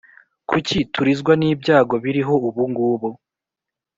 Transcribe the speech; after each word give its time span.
Kuki 0.49 0.77
turizwa 0.93 1.33
nibyago 1.39 1.95
biriho 2.03 2.33
ubungubu 2.47 3.09